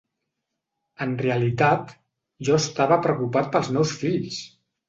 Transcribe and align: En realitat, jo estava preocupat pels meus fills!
En 1.05 1.11
realitat, 1.19 1.93
jo 2.49 2.57
estava 2.63 3.01
preocupat 3.07 3.53
pels 3.57 3.71
meus 3.77 3.93
fills! 4.01 4.43